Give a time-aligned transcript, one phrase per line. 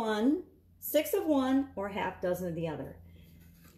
[0.00, 0.42] one,
[0.78, 2.96] six of one, or half dozen of the other.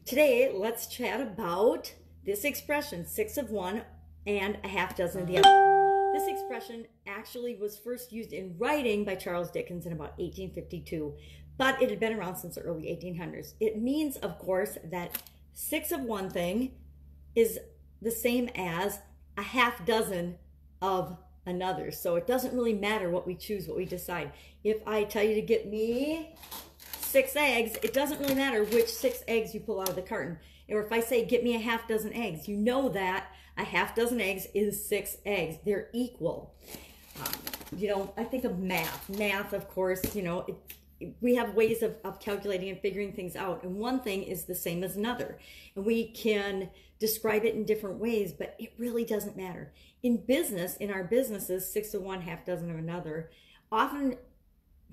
[0.07, 1.93] Today, let's chat about
[2.25, 3.83] this expression, six of one
[4.25, 6.13] and a half dozen of the other.
[6.15, 11.13] This expression actually was first used in writing by Charles Dickens in about 1852,
[11.59, 13.55] but it had been around since the early 1800s.
[13.59, 15.21] It means, of course, that
[15.53, 16.71] six of one thing
[17.35, 17.59] is
[18.01, 19.01] the same as
[19.37, 20.37] a half dozen
[20.81, 21.91] of another.
[21.91, 24.33] So it doesn't really matter what we choose, what we decide.
[24.65, 26.35] If I tell you to get me
[27.01, 30.39] six eggs, it doesn't really matter which six eggs you pull out of the carton.
[30.69, 33.27] Or if I say, get me a half dozen eggs, you know that
[33.59, 35.57] a half dozen eggs is six eggs.
[35.65, 36.55] They're equal.
[37.21, 37.33] Um,
[37.77, 39.09] you know, I think of math.
[39.11, 40.47] Math, of course, you know,
[41.21, 43.63] we have ways of, of calculating and figuring things out.
[43.63, 45.39] And one thing is the same as another.
[45.77, 49.73] And we can describe it in different ways, but it really doesn't matter.
[50.03, 53.31] In business, in our businesses, six of one, half dozen of another,
[53.71, 54.17] often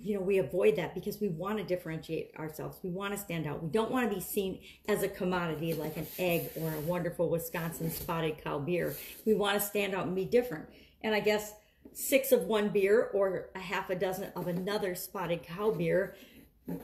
[0.01, 2.77] you know, we avoid that because we want to differentiate ourselves.
[2.83, 3.61] We want to stand out.
[3.61, 7.29] We don't want to be seen as a commodity like an egg or a wonderful
[7.29, 8.95] Wisconsin spotted cow beer.
[9.25, 10.69] We want to stand out and be different.
[11.01, 11.53] And I guess
[11.93, 16.15] six of one beer or a half a dozen of another spotted cow beer,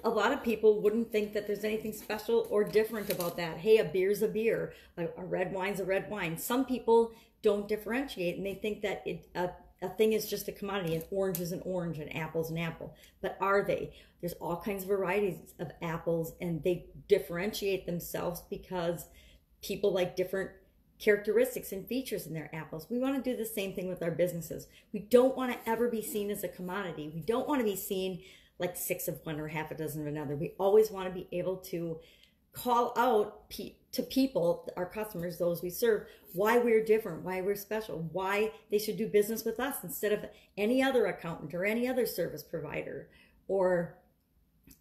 [0.04, 3.58] a lot of people wouldn't think that there's anything special or different about that.
[3.58, 6.38] Hey, a beer's a beer, a, a red wine's a red wine.
[6.38, 9.50] Some people don't differentiate and they think that it, a,
[9.82, 10.96] a thing is just a commodity.
[10.96, 12.96] An orange is an orange, an apple's an apple.
[13.22, 13.94] But are they?
[14.22, 19.06] There's all kinds of varieties of apples, and they differentiate themselves because
[19.62, 20.52] people like different
[21.00, 22.88] characteristics and features in their apples.
[22.90, 24.68] We want to do the same thing with our businesses.
[24.94, 27.12] We don't want to ever be seen as a commodity.
[27.14, 28.22] We don't want to be seen
[28.60, 30.36] like six of one or half a dozen of another.
[30.36, 32.00] We always want to be able to
[32.54, 38.08] call out to people, our customers, those we serve, why we're different, why we're special,
[38.14, 40.26] why they should do business with us instead of
[40.58, 43.10] any other accountant or any other service provider
[43.48, 43.98] or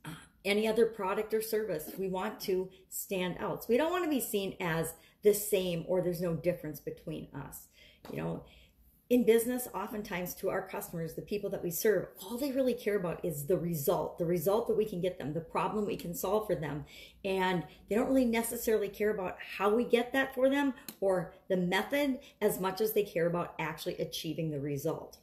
[0.05, 0.11] uh,
[0.45, 1.91] any other product or service.
[1.99, 3.65] We want to stand out.
[3.65, 7.29] So we don't want to be seen as the same or there's no difference between
[7.35, 7.69] us.
[8.13, 8.45] You know,
[9.11, 12.97] in business, oftentimes to our customers, the people that we serve, all they really care
[12.97, 16.15] about is the result, the result that we can get them, the problem we can
[16.15, 16.87] solve for them.
[17.25, 21.57] And they don't really necessarily care about how we get that for them or the
[21.57, 25.19] method as much as they care about actually achieving the result.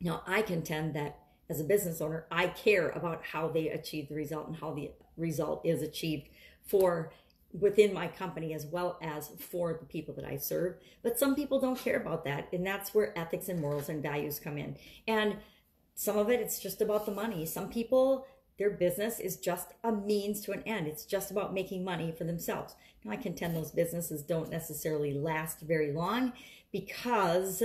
[0.00, 1.18] Now, I contend that
[1.50, 4.90] as a business owner, I care about how they achieve the result and how the
[5.16, 6.28] result is achieved
[6.66, 7.12] for
[7.58, 10.76] within my company as well as for the people that I serve.
[11.02, 12.48] But some people don't care about that.
[12.52, 14.76] And that's where ethics and morals and values come in.
[15.06, 15.36] And
[15.94, 17.46] some of it, it's just about the money.
[17.46, 18.26] Some people,
[18.58, 20.86] their business is just a means to an end.
[20.86, 22.74] It's just about making money for themselves.
[23.04, 26.34] Now, I contend those businesses don't necessarily last very long
[26.70, 27.62] because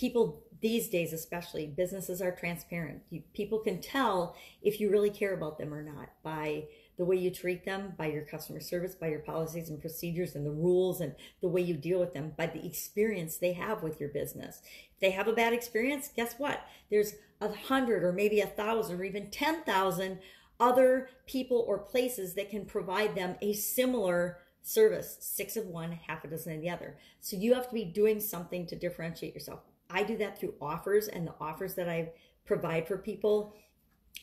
[0.00, 3.02] people these days, especially, businesses are transparent.
[3.10, 6.64] You, people can tell if you really care about them or not by
[6.98, 10.44] the way you treat them, by your customer service, by your policies and procedures and
[10.44, 14.00] the rules and the way you deal with them, by the experience they have with
[14.00, 14.60] your business.
[14.94, 16.60] If they have a bad experience, guess what?
[16.90, 20.18] There's a hundred or maybe a thousand or even 10,000
[20.58, 26.22] other people or places that can provide them a similar service, six of one, half
[26.24, 26.98] a dozen of the other.
[27.20, 29.60] So you have to be doing something to differentiate yourself.
[29.92, 32.10] I do that through offers and the offers that I
[32.46, 33.54] provide for people.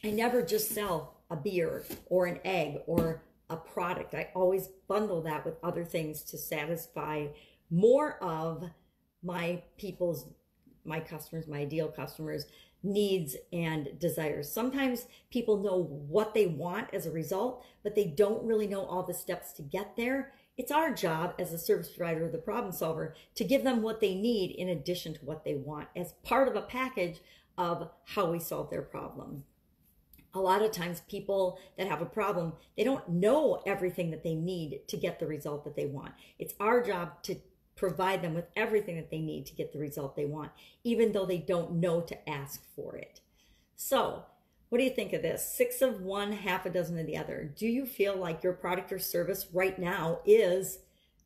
[0.04, 4.14] I never just sell a beer or an egg or a product.
[4.14, 7.28] I always bundle that with other things to satisfy
[7.70, 8.64] more of
[9.24, 10.28] my people's,
[10.86, 12.46] my customers, my ideal customers'
[12.84, 14.52] needs and desires.
[14.52, 19.04] Sometimes people know what they want as a result, but they don't really know all
[19.04, 20.34] the steps to get there.
[20.58, 24.02] It's our job as a service provider or the problem solver to give them what
[24.02, 27.20] they need in addition to what they want as part of a package
[27.60, 29.44] of how we solve their problem.
[30.34, 34.34] A lot of times people that have a problem they don't know everything that they
[34.34, 36.14] need to get the result that they want.
[36.40, 37.36] It's our job to
[37.76, 40.52] provide them with everything that they need to get the result they want
[40.84, 43.22] even though they don't know to ask for it.
[43.76, 44.26] So
[44.70, 47.52] what do you think of this six of one half a dozen of the other
[47.58, 50.80] do you feel like your product or service right now is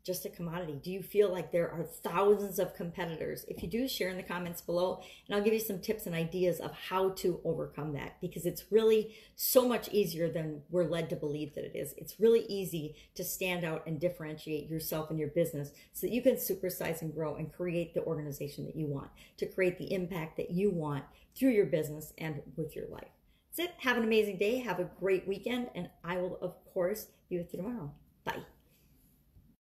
[0.03, 0.79] just a commodity?
[0.81, 3.45] Do you feel like there are thousands of competitors?
[3.47, 6.15] If you do, share in the comments below, and I'll give you some tips and
[6.15, 11.09] ideas of how to overcome that because it's really so much easier than we're led
[11.11, 11.93] to believe that it is.
[11.97, 16.21] It's really easy to stand out and differentiate yourself and your business so that you
[16.21, 20.37] can supersize and grow and create the organization that you want, to create the impact
[20.37, 21.03] that you want
[21.35, 23.20] through your business and with your life.
[23.57, 23.75] That's it.
[23.79, 24.59] Have an amazing day.
[24.59, 27.91] Have a great weekend, and I will, of course, be with you tomorrow.
[28.23, 28.43] Bye.